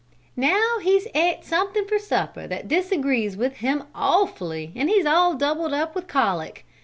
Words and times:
Now 0.35 0.79
he's 0.81 1.07
et 1.13 1.45
something 1.45 1.85
for 1.85 1.99
supper 1.99 2.47
that 2.47 2.67
disagrees 2.67 3.37
with 3.37 3.57
him 3.57 3.83
awfully 3.93 4.71
and 4.75 4.89
he's 4.89 5.05
all 5.05 5.35
doubled 5.35 5.73
up 5.75 5.93
with 5.93 6.07
colic. 6.07 6.65